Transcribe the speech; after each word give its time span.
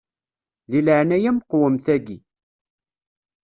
Di 0.69 0.79
leɛnaya-m 0.85 1.37
qwem 1.49 1.75
taki. 1.85 2.17